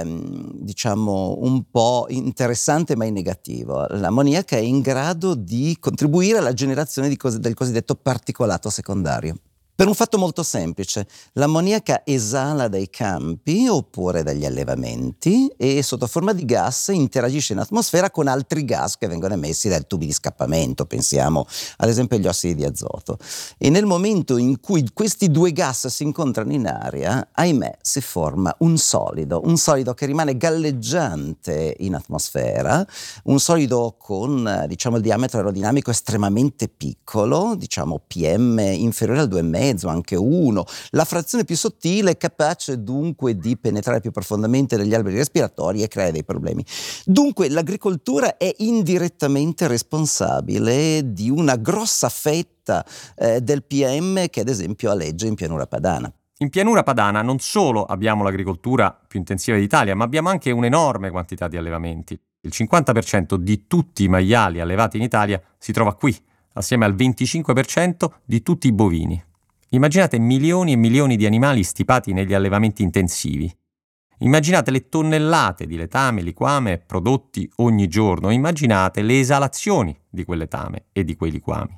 eh, 0.00 0.18
diciamo, 0.54 1.36
un 1.40 1.64
po' 1.70 2.06
interessante 2.08 2.96
ma 2.96 3.04
in 3.04 3.12
negativo. 3.12 3.84
L'ammoniaca 3.90 4.56
è 4.56 4.60
in 4.60 4.80
grado 4.80 5.34
di 5.34 5.76
contribuire 5.78 6.38
alla 6.38 6.54
generazione 6.54 7.14
cos- 7.14 7.36
del 7.36 7.52
cosiddetto 7.52 7.96
particolato 7.96 8.70
secondario. 8.70 9.36
Per 9.76 9.86
un 9.86 9.92
fatto 9.92 10.16
molto 10.16 10.42
semplice, 10.42 11.06
l'ammoniaca 11.34 12.00
esala 12.06 12.66
dai 12.66 12.88
campi 12.88 13.68
oppure 13.68 14.22
dagli 14.22 14.46
allevamenti 14.46 15.52
e 15.54 15.82
sotto 15.82 16.06
forma 16.06 16.32
di 16.32 16.46
gas 16.46 16.88
interagisce 16.94 17.52
in 17.52 17.58
atmosfera 17.58 18.10
con 18.10 18.26
altri 18.26 18.64
gas 18.64 18.96
che 18.96 19.06
vengono 19.06 19.34
emessi 19.34 19.68
dai 19.68 19.86
tubi 19.86 20.06
di 20.06 20.14
scappamento, 20.14 20.86
pensiamo 20.86 21.46
ad 21.76 21.90
esempio 21.90 22.16
agli 22.16 22.26
ossidi 22.26 22.54
di 22.54 22.64
azoto. 22.64 23.18
E 23.58 23.68
nel 23.68 23.84
momento 23.84 24.38
in 24.38 24.60
cui 24.60 24.82
questi 24.94 25.30
due 25.30 25.52
gas 25.52 25.88
si 25.88 26.04
incontrano 26.04 26.52
in 26.54 26.66
aria, 26.66 27.28
ahimè, 27.32 27.76
si 27.82 28.00
forma 28.00 28.56
un 28.60 28.78
solido, 28.78 29.42
un 29.44 29.58
solido 29.58 29.92
che 29.92 30.06
rimane 30.06 30.38
galleggiante 30.38 31.76
in 31.80 31.94
atmosfera, 31.94 32.82
un 33.24 33.38
solido 33.38 33.96
con 33.98 34.64
diciamo, 34.68 34.96
il 34.96 35.02
diametro 35.02 35.36
aerodinamico 35.36 35.90
estremamente 35.90 36.68
piccolo, 36.68 37.54
diciamo 37.54 38.00
PM 38.06 38.58
inferiore 38.58 39.20
al 39.20 39.28
2,5 39.28 39.64
mezzo, 39.66 39.88
anche 39.88 40.16
uno. 40.16 40.64
La 40.90 41.04
frazione 41.04 41.44
più 41.44 41.56
sottile 41.56 42.12
è 42.12 42.16
capace 42.16 42.82
dunque 42.82 43.36
di 43.36 43.56
penetrare 43.56 44.00
più 44.00 44.10
profondamente 44.10 44.76
negli 44.76 44.94
alberi 44.94 45.16
respiratori 45.16 45.82
e 45.82 45.88
crea 45.88 46.10
dei 46.10 46.24
problemi. 46.24 46.64
Dunque 47.04 47.48
l'agricoltura 47.48 48.36
è 48.36 48.52
indirettamente 48.58 49.66
responsabile 49.66 51.12
di 51.12 51.30
una 51.30 51.56
grossa 51.56 52.08
fetta 52.08 52.84
eh, 53.16 53.40
del 53.40 53.64
PM 53.64 54.28
che 54.28 54.40
ad 54.40 54.48
esempio 54.48 54.90
aleggia 54.90 55.26
in 55.26 55.34
pianura 55.34 55.66
padana. 55.66 56.12
In 56.38 56.50
pianura 56.50 56.82
padana 56.82 57.22
non 57.22 57.38
solo 57.38 57.84
abbiamo 57.84 58.22
l'agricoltura 58.22 58.92
più 59.06 59.18
intensiva 59.18 59.56
d'Italia, 59.56 59.96
ma 59.96 60.04
abbiamo 60.04 60.28
anche 60.28 60.50
un'enorme 60.50 61.10
quantità 61.10 61.48
di 61.48 61.56
allevamenti. 61.56 62.18
Il 62.42 62.52
50% 62.54 63.36
di 63.36 63.66
tutti 63.66 64.04
i 64.04 64.08
maiali 64.08 64.60
allevati 64.60 64.98
in 64.98 65.02
Italia 65.02 65.40
si 65.56 65.72
trova 65.72 65.94
qui, 65.94 66.14
assieme 66.52 66.84
al 66.84 66.94
25% 66.94 68.08
di 68.24 68.42
tutti 68.42 68.66
i 68.66 68.72
bovini. 68.72 69.24
Immaginate 69.70 70.18
milioni 70.18 70.72
e 70.72 70.76
milioni 70.76 71.16
di 71.16 71.26
animali 71.26 71.64
stipati 71.64 72.12
negli 72.12 72.34
allevamenti 72.34 72.82
intensivi. 72.82 73.52
Immaginate 74.18 74.70
le 74.70 74.88
tonnellate 74.88 75.66
di 75.66 75.76
letame, 75.76 76.22
liquame 76.22 76.78
prodotti 76.78 77.50
ogni 77.56 77.88
giorno. 77.88 78.30
Immaginate 78.30 79.02
le 79.02 79.18
esalazioni 79.18 79.98
di 80.08 80.24
quel 80.24 80.38
letame 80.38 80.86
e 80.92 81.02
di 81.02 81.16
quei 81.16 81.32
liquami. 81.32 81.76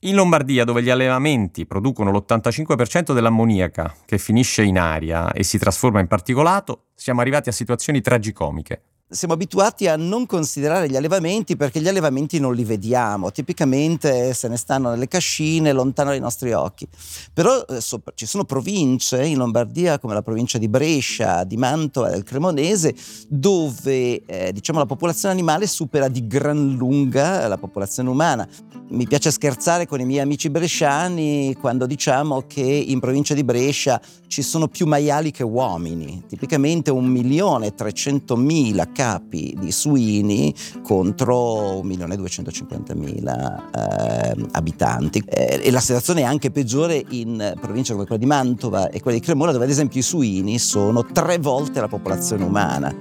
In 0.00 0.16
Lombardia, 0.16 0.64
dove 0.64 0.82
gli 0.82 0.90
allevamenti 0.90 1.64
producono 1.64 2.10
l'85% 2.10 3.14
dell'ammoniaca 3.14 3.94
che 4.04 4.18
finisce 4.18 4.64
in 4.64 4.76
aria 4.76 5.30
e 5.30 5.44
si 5.44 5.58
trasforma 5.58 6.00
in 6.00 6.08
particolato, 6.08 6.86
siamo 6.96 7.20
arrivati 7.20 7.48
a 7.48 7.52
situazioni 7.52 8.00
tragicomiche 8.00 8.82
siamo 9.12 9.34
abituati 9.34 9.86
a 9.88 9.96
non 9.96 10.24
considerare 10.26 10.88
gli 10.88 10.96
allevamenti 10.96 11.54
perché 11.56 11.80
gli 11.80 11.88
allevamenti 11.88 12.40
non 12.40 12.54
li 12.54 12.64
vediamo, 12.64 13.30
tipicamente 13.30 14.32
se 14.32 14.48
ne 14.48 14.56
stanno 14.56 14.88
nelle 14.90 15.06
cascine 15.06 15.72
lontano 15.72 16.10
dai 16.10 16.20
nostri 16.20 16.52
occhi. 16.52 16.88
Però 17.32 17.64
eh, 17.68 17.80
ci 18.14 18.26
sono 18.26 18.44
province 18.44 19.24
in 19.24 19.36
Lombardia 19.36 19.98
come 19.98 20.14
la 20.14 20.22
provincia 20.22 20.58
di 20.58 20.68
Brescia, 20.68 21.44
di 21.44 21.56
Mantova, 21.56 22.08
del 22.08 22.22
Cremonese, 22.22 22.94
dove 23.28 24.24
eh, 24.24 24.52
diciamo, 24.52 24.78
la 24.78 24.86
popolazione 24.86 25.34
animale 25.34 25.66
supera 25.66 26.08
di 26.08 26.26
gran 26.26 26.74
lunga 26.76 27.46
la 27.48 27.58
popolazione 27.58 28.08
umana. 28.08 28.48
Mi 28.88 29.06
piace 29.06 29.30
scherzare 29.30 29.86
con 29.86 30.00
i 30.00 30.04
miei 30.04 30.20
amici 30.20 30.50
bresciani 30.50 31.56
quando 31.58 31.86
diciamo 31.86 32.44
che 32.46 32.60
in 32.60 33.00
provincia 33.00 33.32
di 33.32 33.44
Brescia 33.44 34.00
ci 34.26 34.42
sono 34.42 34.68
più 34.68 34.86
maiali 34.86 35.30
che 35.30 35.42
uomini, 35.42 36.22
tipicamente 36.28 36.90
un 36.90 37.06
milione 37.06 37.66
e 37.66 37.74
trecentomila 37.74 38.86
capi 39.02 39.56
di 39.58 39.72
suini 39.72 40.54
contro 40.84 41.80
1.250.000 41.82 43.62
eh, 43.74 44.46
abitanti. 44.52 45.20
Eh, 45.26 45.60
e 45.64 45.70
la 45.72 45.80
situazione 45.80 46.20
è 46.20 46.24
anche 46.24 46.52
peggiore 46.52 47.04
in 47.08 47.54
province 47.60 47.94
come 47.94 48.04
quella 48.04 48.20
di 48.20 48.26
Mantova 48.26 48.90
e 48.90 49.00
quella 49.00 49.18
di 49.18 49.24
Cremona, 49.24 49.50
dove 49.50 49.64
ad 49.64 49.70
esempio 49.70 49.98
i 49.98 50.04
suini 50.04 50.60
sono 50.60 51.04
tre 51.04 51.38
volte 51.38 51.80
la 51.80 51.88
popolazione 51.88 52.44
umana. 52.44 52.94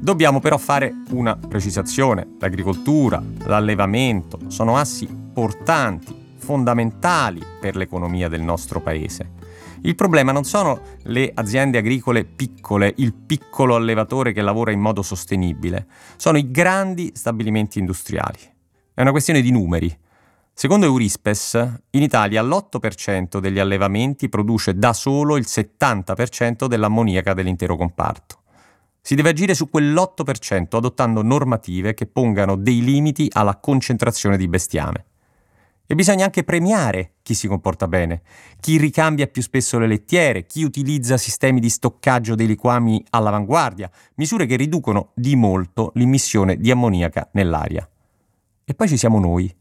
Dobbiamo 0.00 0.40
però 0.40 0.56
fare 0.56 1.02
una 1.10 1.36
precisazione. 1.36 2.36
L'agricoltura, 2.38 3.22
l'allevamento 3.44 4.38
sono 4.46 4.78
assi 4.78 5.06
portanti, 5.06 6.14
fondamentali 6.38 7.42
per 7.60 7.76
l'economia 7.76 8.30
del 8.30 8.40
nostro 8.40 8.80
paese. 8.80 9.43
Il 9.86 9.96
problema 9.96 10.32
non 10.32 10.44
sono 10.44 10.80
le 11.02 11.30
aziende 11.34 11.76
agricole 11.76 12.24
piccole, 12.24 12.94
il 12.96 13.12
piccolo 13.12 13.74
allevatore 13.74 14.32
che 14.32 14.40
lavora 14.40 14.72
in 14.72 14.80
modo 14.80 15.02
sostenibile, 15.02 15.86
sono 16.16 16.38
i 16.38 16.50
grandi 16.50 17.10
stabilimenti 17.14 17.80
industriali. 17.80 18.38
È 18.94 19.02
una 19.02 19.10
questione 19.10 19.42
di 19.42 19.50
numeri. 19.50 19.94
Secondo 20.54 20.86
Eurispes, 20.86 21.80
in 21.90 22.00
Italia 22.00 22.40
l'8% 22.40 23.38
degli 23.40 23.58
allevamenti 23.58 24.30
produce 24.30 24.74
da 24.74 24.94
solo 24.94 25.36
il 25.36 25.44
70% 25.46 26.64
dell'ammoniaca 26.64 27.34
dell'intero 27.34 27.76
comparto. 27.76 28.38
Si 29.02 29.14
deve 29.14 29.28
agire 29.28 29.52
su 29.52 29.68
quell'8% 29.70 30.76
adottando 30.76 31.22
normative 31.22 31.92
che 31.92 32.06
pongano 32.06 32.56
dei 32.56 32.82
limiti 32.82 33.28
alla 33.30 33.56
concentrazione 33.56 34.38
di 34.38 34.48
bestiame. 34.48 35.04
E 35.86 35.94
bisogna 35.94 36.24
anche 36.24 36.44
premiare 36.44 37.16
chi 37.20 37.34
si 37.34 37.46
comporta 37.46 37.86
bene, 37.86 38.22
chi 38.58 38.78
ricambia 38.78 39.26
più 39.26 39.42
spesso 39.42 39.78
le 39.78 39.86
lettiere, 39.86 40.46
chi 40.46 40.64
utilizza 40.64 41.18
sistemi 41.18 41.60
di 41.60 41.68
stoccaggio 41.68 42.34
dei 42.34 42.46
liquami 42.46 43.04
all'avanguardia, 43.10 43.90
misure 44.14 44.46
che 44.46 44.56
riducono 44.56 45.10
di 45.14 45.36
molto 45.36 45.92
l'immissione 45.94 46.56
di 46.56 46.70
ammoniaca 46.70 47.28
nell'aria. 47.32 47.86
E 48.64 48.74
poi 48.74 48.88
ci 48.88 48.96
siamo 48.96 49.18
noi, 49.20 49.54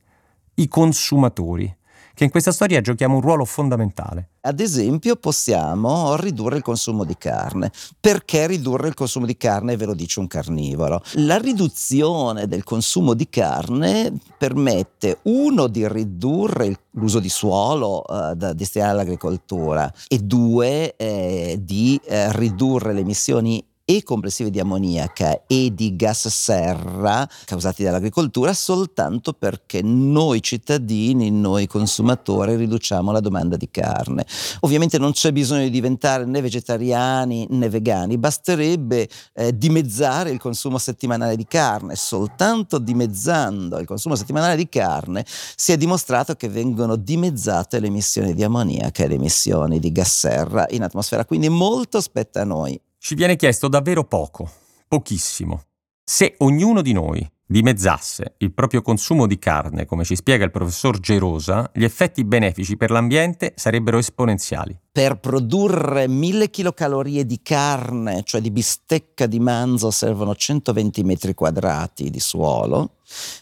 i 0.55 0.67
consumatori, 0.69 1.75
che 2.13 2.23
in 2.23 2.29
questa 2.29 2.51
storia 2.51 2.81
giochiamo 2.81 3.15
un 3.15 3.21
ruolo 3.21 3.45
fondamentale. 3.45 4.29
Ad 4.41 4.59
esempio 4.59 5.15
possiamo 5.15 6.15
ridurre 6.15 6.57
il 6.57 6.63
consumo 6.63 7.03
di 7.05 7.17
carne. 7.17 7.71
Perché 7.99 8.45
ridurre 8.45 8.89
il 8.89 8.93
consumo 8.93 9.25
di 9.25 9.37
carne 9.37 9.77
ve 9.77 9.85
lo 9.85 9.93
dice 9.93 10.19
un 10.19 10.27
carnivoro? 10.27 11.01
La 11.13 11.37
riduzione 11.37 12.47
del 12.47 12.63
consumo 12.63 13.13
di 13.13 13.29
carne 13.29 14.13
permette 14.37 15.19
uno 15.23 15.67
di 15.67 15.87
ridurre 15.87 16.77
l'uso 16.91 17.19
di 17.19 17.29
suolo 17.29 18.05
eh, 18.05 18.35
da 18.35 18.53
destinare 18.53 18.91
all'agricoltura 18.91 19.91
e 20.07 20.19
due 20.19 20.95
eh, 20.95 21.57
di 21.59 21.99
eh, 22.03 22.31
ridurre 22.33 22.93
le 22.93 22.99
emissioni 22.99 23.65
e 23.85 24.01
complessivi 24.03 24.49
di 24.49 24.59
ammoniaca 24.59 25.43
e 25.45 25.73
di 25.73 25.95
gas 25.95 26.27
serra 26.29 27.27
causati 27.45 27.83
dall'agricoltura 27.83 28.53
soltanto 28.53 29.33
perché 29.33 29.81
noi 29.81 30.41
cittadini, 30.41 31.29
noi 31.31 31.67
consumatori 31.67 32.55
riduciamo 32.55 33.11
la 33.11 33.19
domanda 33.19 33.57
di 33.57 33.69
carne. 33.69 34.25
Ovviamente 34.61 34.97
non 34.97 35.11
c'è 35.11 35.31
bisogno 35.33 35.63
di 35.63 35.69
diventare 35.69 36.25
né 36.25 36.39
vegetariani 36.39 37.47
né 37.49 37.67
vegani, 37.67 38.17
basterebbe 38.17 39.09
eh, 39.33 39.57
dimezzare 39.57 40.29
il 40.29 40.39
consumo 40.39 40.77
settimanale 40.77 41.35
di 41.35 41.45
carne, 41.45 41.95
soltanto 41.95 42.79
dimezzando 42.79 43.79
il 43.79 43.85
consumo 43.85 44.15
settimanale 44.15 44.55
di 44.55 44.69
carne 44.69 45.25
si 45.27 45.73
è 45.73 45.77
dimostrato 45.77 46.35
che 46.35 46.47
vengono 46.47 46.95
dimezzate 46.95 47.79
le 47.79 47.87
emissioni 47.87 48.33
di 48.33 48.43
ammoniaca 48.43 49.03
e 49.03 49.07
le 49.07 49.15
emissioni 49.15 49.79
di 49.79 49.91
gas 49.91 50.19
serra 50.19 50.65
in 50.69 50.83
atmosfera, 50.83 51.25
quindi 51.25 51.49
molto 51.49 51.99
spetta 51.99 52.41
a 52.41 52.45
noi. 52.45 52.79
Ci 53.05 53.15
viene 53.15 53.35
chiesto 53.35 53.67
davvero 53.67 54.05
poco, 54.05 54.49
pochissimo. 54.87 55.63
Se 56.01 56.35
ognuno 56.37 56.81
di 56.81 56.93
noi 56.93 57.29
dimezzasse 57.45 58.35
il 58.37 58.53
proprio 58.53 58.81
consumo 58.81 59.27
di 59.27 59.37
carne, 59.37 59.85
come 59.85 60.03
ci 60.03 60.15
spiega 60.15 60.45
il 60.45 60.51
professor 60.51 60.99
Gerosa, 60.99 61.69
gli 61.73 61.83
effetti 61.83 62.23
benefici 62.23 62.77
per 62.77 62.91
l'ambiente 62.91 63.53
sarebbero 63.55 63.97
esponenziali. 63.97 64.77
Per 64.91 65.19
produrre 65.19 66.07
1000 66.07 66.49
kcal 66.51 67.03
di 67.25 67.39
carne, 67.41 68.21
cioè 68.23 68.41
di 68.41 68.51
bistecca 68.51 69.25
di 69.25 69.39
manzo, 69.39 69.89
servono 69.89 70.35
120 70.35 71.03
metri 71.03 71.33
quadrati 71.33 72.11
di 72.11 72.19
suolo, 72.19 72.97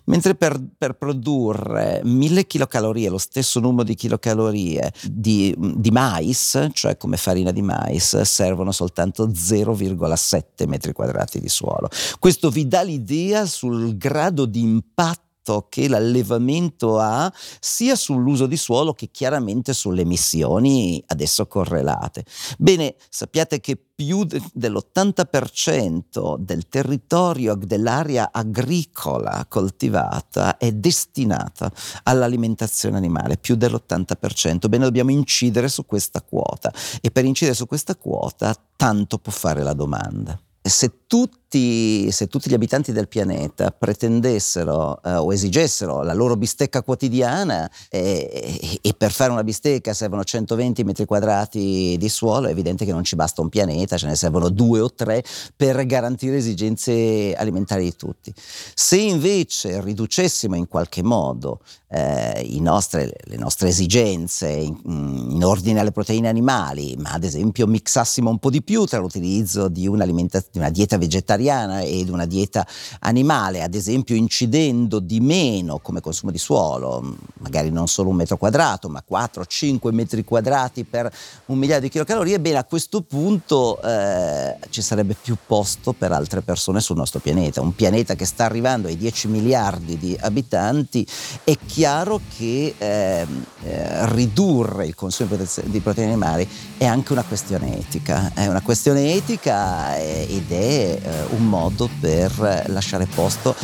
mentre 0.05 0.35
per, 0.35 0.57
per 0.77 0.93
produrre 0.93 1.99
1000 2.03 2.47
kcal, 2.47 3.09
lo 3.09 3.17
stesso 3.17 3.59
numero 3.59 3.83
di 3.83 3.95
kilocalorie 3.95 4.93
di, 5.03 5.53
di 5.57 5.91
mais, 5.91 6.69
cioè 6.71 6.95
come 6.95 7.17
farina 7.17 7.51
di 7.51 7.61
mais, 7.61 8.21
servono 8.21 8.71
soltanto 8.71 9.27
0,7 9.27 10.67
metri 10.67 10.93
quadrati 10.93 11.41
di 11.41 11.49
suolo. 11.49 11.89
Questo 12.17 12.49
vi 12.49 12.65
dà 12.65 12.81
l'idea 12.81 13.45
sul 13.45 13.90
grado 13.97 14.45
di 14.45 14.61
impatto 14.61 15.29
che 15.69 15.87
l'allevamento 15.87 16.99
ha 16.99 17.31
sia 17.59 17.95
sull'uso 17.95 18.45
di 18.45 18.57
suolo 18.57 18.93
che 18.93 19.09
chiaramente 19.11 19.73
sulle 19.73 20.01
emissioni 20.01 21.03
adesso 21.07 21.47
correlate. 21.47 22.25
Bene, 22.57 22.95
sappiate 23.09 23.59
che 23.59 23.75
più 23.75 24.23
de- 24.23 24.41
dell'80% 24.53 26.37
del 26.37 26.67
territorio 26.69 27.55
dell'area 27.55 28.29
agricola 28.31 29.45
coltivata 29.47 30.57
è 30.57 30.71
destinata 30.71 31.71
all'alimentazione 32.03 32.97
animale, 32.97 33.37
più 33.37 33.55
dell'80%. 33.55 34.67
Bene, 34.69 34.85
dobbiamo 34.85 35.11
incidere 35.11 35.69
su 35.69 35.85
questa 35.85 36.21
quota 36.21 36.71
e 37.01 37.11
per 37.11 37.25
incidere 37.25 37.55
su 37.55 37.65
questa 37.65 37.95
quota 37.95 38.55
tanto 38.75 39.17
può 39.17 39.31
fare 39.31 39.63
la 39.63 39.73
domanda. 39.73 40.39
Se 40.63 41.00
tutti 41.11 42.09
se 42.09 42.27
tutti 42.27 42.49
gli 42.49 42.53
abitanti 42.53 42.93
del 42.93 43.09
pianeta 43.09 43.71
pretendessero 43.71 45.03
eh, 45.03 45.15
o 45.15 45.33
esigessero 45.33 46.01
la 46.01 46.13
loro 46.13 46.37
bistecca 46.37 46.81
quotidiana 46.81 47.69
eh, 47.89 48.79
e 48.81 48.93
per 48.93 49.11
fare 49.11 49.33
una 49.33 49.43
bistecca 49.43 49.93
servono 49.93 50.23
120 50.23 50.85
metri 50.85 51.03
quadrati 51.03 51.97
di 51.99 52.07
suolo, 52.07 52.47
è 52.47 52.51
evidente 52.51 52.85
che 52.85 52.93
non 52.93 53.03
ci 53.03 53.17
basta 53.17 53.41
un 53.41 53.49
pianeta, 53.49 53.97
ce 53.97 54.07
ne 54.07 54.15
servono 54.15 54.47
due 54.47 54.79
o 54.79 54.93
tre 54.93 55.21
per 55.53 55.85
garantire 55.85 56.37
esigenze 56.37 57.33
alimentari 57.35 57.83
di 57.83 57.95
tutti. 57.97 58.33
Se 58.73 58.95
invece 58.95 59.81
riducessimo 59.81 60.55
in 60.55 60.69
qualche 60.69 61.03
modo 61.03 61.59
eh, 61.89 62.57
nostre, 62.61 63.11
le 63.25 63.35
nostre 63.35 63.67
esigenze 63.67 64.47
in, 64.47 64.79
in, 64.85 65.43
ordine 65.43 65.81
alle 65.81 65.91
proteine 65.91 66.29
animali, 66.29 66.95
ma 66.97 67.11
ad 67.11 67.25
esempio 67.25 67.67
mixassimo 67.67 68.29
un 68.29 68.39
po' 68.39 68.49
di 68.49 68.63
più 68.63 68.85
tra 68.85 68.99
l'utilizzo 68.99 69.67
di, 69.67 69.81
di 69.81 69.87
una 69.87 70.69
dieta 70.69 70.97
vegetariana, 71.01 71.81
ed 71.81 72.09
una 72.09 72.25
dieta 72.25 72.65
animale, 72.99 73.63
ad 73.63 73.73
esempio 73.73 74.15
incidendo 74.15 74.99
di 74.99 75.19
meno 75.19 75.79
come 75.79 75.99
consumo 75.99 76.31
di 76.31 76.37
suolo, 76.37 77.17
magari 77.39 77.71
non 77.71 77.87
solo 77.87 78.09
un 78.09 78.17
metro 78.17 78.37
quadrato, 78.37 78.87
ma 78.87 79.03
4-5 79.07 79.91
metri 79.91 80.23
quadrati 80.23 80.83
per 80.83 81.11
un 81.47 81.57
migliaio 81.57 81.81
di 81.81 81.89
chilocalorie, 81.89 82.39
bene 82.39 82.57
a 82.57 82.63
questo 82.63 83.01
punto 83.01 83.81
eh, 83.81 84.57
ci 84.69 84.81
sarebbe 84.81 85.15
più 85.19 85.35
posto 85.45 85.93
per 85.93 86.11
altre 86.11 86.41
persone 86.41 86.79
sul 86.79 86.97
nostro 86.97 87.19
pianeta. 87.19 87.61
Un 87.61 87.73
pianeta 87.73 88.15
che 88.15 88.25
sta 88.25 88.45
arrivando 88.45 88.87
ai 88.87 88.97
10 88.97 89.27
miliardi 89.27 89.97
di 89.97 90.15
abitanti, 90.19 91.05
è 91.43 91.57
chiaro 91.65 92.21
che 92.37 92.75
eh, 92.77 93.27
eh, 93.63 94.05
ridurre 94.13 94.85
il 94.85 94.95
consumo 94.95 95.37
di 95.63 95.79
proteine 95.79 96.11
animali 96.11 96.47
è 96.77 96.85
anche 96.85 97.11
una 97.11 97.23
questione 97.23 97.77
etica, 97.77 98.31
è 98.33 98.47
una 98.47 98.61
questione 98.61 99.13
etica 99.13 99.97
eh, 99.97 100.27
ed 100.29 100.51
è 100.51 100.90
eh, 100.99 101.35
un 101.35 101.47
modo 101.47 101.89
per 101.99 102.65
lasciare 102.67 103.05
posto 103.05 103.55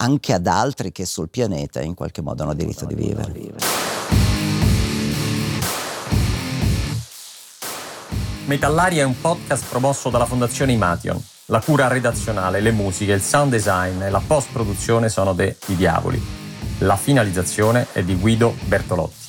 anche 0.00 0.32
ad 0.32 0.46
altri 0.46 0.92
che 0.92 1.04
sul 1.04 1.28
pianeta 1.28 1.80
in 1.80 1.94
qualche 1.94 2.22
modo 2.22 2.42
hanno 2.42 2.54
diritto 2.54 2.84
di 2.84 2.94
vivere. 2.94 3.32
Metallari 8.44 8.96
è 8.96 9.02
un 9.02 9.20
podcast 9.20 9.66
promosso 9.68 10.08
dalla 10.08 10.24
Fondazione 10.24 10.72
Imation. 10.72 11.22
La 11.46 11.60
cura 11.60 11.88
redazionale, 11.88 12.60
le 12.60 12.70
musiche, 12.70 13.12
il 13.12 13.20
sound 13.20 13.50
design 13.50 14.02
e 14.02 14.10
la 14.10 14.22
post-produzione 14.26 15.08
sono 15.08 15.34
de 15.34 15.56
I 15.66 15.76
Diavoli. 15.76 16.22
La 16.78 16.96
finalizzazione 16.96 17.88
è 17.92 18.02
di 18.02 18.14
Guido 18.14 18.54
Bertolotti. 18.64 19.27